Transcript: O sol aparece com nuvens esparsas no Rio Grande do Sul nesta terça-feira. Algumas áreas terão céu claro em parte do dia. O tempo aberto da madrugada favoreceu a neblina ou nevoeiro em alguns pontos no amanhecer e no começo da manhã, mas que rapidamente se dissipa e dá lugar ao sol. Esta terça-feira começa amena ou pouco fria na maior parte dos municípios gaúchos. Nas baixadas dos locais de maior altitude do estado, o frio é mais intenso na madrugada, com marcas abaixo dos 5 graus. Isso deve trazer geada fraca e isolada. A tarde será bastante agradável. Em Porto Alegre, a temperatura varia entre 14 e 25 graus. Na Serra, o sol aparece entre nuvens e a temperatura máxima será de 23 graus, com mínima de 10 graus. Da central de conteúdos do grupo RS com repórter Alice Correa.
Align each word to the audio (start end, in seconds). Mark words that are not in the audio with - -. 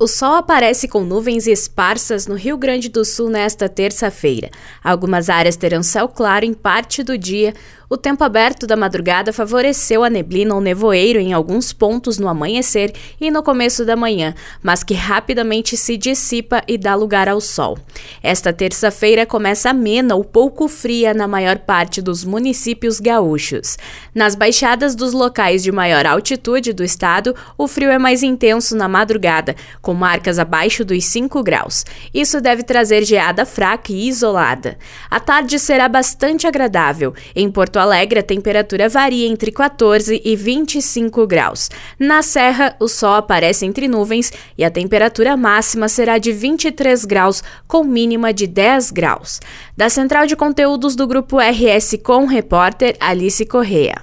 O 0.00 0.06
sol 0.06 0.34
aparece 0.34 0.86
com 0.86 1.02
nuvens 1.02 1.48
esparsas 1.48 2.28
no 2.28 2.36
Rio 2.36 2.56
Grande 2.56 2.88
do 2.88 3.04
Sul 3.04 3.28
nesta 3.28 3.68
terça-feira. 3.68 4.48
Algumas 4.80 5.28
áreas 5.28 5.56
terão 5.56 5.82
céu 5.82 6.06
claro 6.06 6.44
em 6.44 6.54
parte 6.54 7.02
do 7.02 7.18
dia. 7.18 7.52
O 7.90 7.96
tempo 7.96 8.22
aberto 8.22 8.64
da 8.64 8.76
madrugada 8.76 9.32
favoreceu 9.32 10.04
a 10.04 10.10
neblina 10.10 10.54
ou 10.54 10.60
nevoeiro 10.60 11.18
em 11.18 11.32
alguns 11.32 11.72
pontos 11.72 12.16
no 12.16 12.28
amanhecer 12.28 12.92
e 13.20 13.28
no 13.28 13.42
começo 13.42 13.84
da 13.84 13.96
manhã, 13.96 14.36
mas 14.62 14.84
que 14.84 14.94
rapidamente 14.94 15.76
se 15.76 15.96
dissipa 15.96 16.62
e 16.68 16.78
dá 16.78 16.94
lugar 16.94 17.28
ao 17.28 17.40
sol. 17.40 17.76
Esta 18.22 18.52
terça-feira 18.52 19.24
começa 19.24 19.70
amena 19.70 20.14
ou 20.14 20.24
pouco 20.24 20.68
fria 20.68 21.14
na 21.14 21.28
maior 21.28 21.58
parte 21.58 22.00
dos 22.00 22.24
municípios 22.24 23.00
gaúchos. 23.00 23.76
Nas 24.14 24.34
baixadas 24.34 24.94
dos 24.94 25.12
locais 25.12 25.62
de 25.62 25.72
maior 25.72 26.06
altitude 26.06 26.72
do 26.72 26.84
estado, 26.84 27.34
o 27.56 27.68
frio 27.68 27.90
é 27.90 27.98
mais 27.98 28.22
intenso 28.22 28.76
na 28.76 28.88
madrugada, 28.88 29.54
com 29.80 29.94
marcas 29.94 30.38
abaixo 30.38 30.84
dos 30.84 31.04
5 31.04 31.42
graus. 31.42 31.84
Isso 32.12 32.40
deve 32.40 32.62
trazer 32.62 33.04
geada 33.04 33.44
fraca 33.44 33.92
e 33.92 34.08
isolada. 34.08 34.76
A 35.10 35.20
tarde 35.20 35.58
será 35.58 35.88
bastante 35.88 36.46
agradável. 36.46 37.14
Em 37.34 37.50
Porto 37.50 37.78
Alegre, 37.78 38.20
a 38.20 38.22
temperatura 38.22 38.88
varia 38.88 39.28
entre 39.28 39.50
14 39.50 40.20
e 40.24 40.36
25 40.36 41.26
graus. 41.26 41.68
Na 41.98 42.22
Serra, 42.22 42.76
o 42.78 42.88
sol 42.88 43.14
aparece 43.14 43.66
entre 43.66 43.88
nuvens 43.88 44.32
e 44.56 44.64
a 44.64 44.70
temperatura 44.70 45.36
máxima 45.36 45.88
será 45.88 46.18
de 46.18 46.32
23 46.32 47.04
graus, 47.04 47.42
com 47.66 47.84
mínima 47.88 48.32
de 48.32 48.46
10 48.46 48.92
graus. 48.92 49.40
Da 49.76 49.88
central 49.88 50.26
de 50.26 50.36
conteúdos 50.36 50.94
do 50.94 51.06
grupo 51.06 51.38
RS 51.40 51.98
com 52.04 52.26
repórter 52.26 52.96
Alice 53.00 53.44
Correa. 53.46 54.00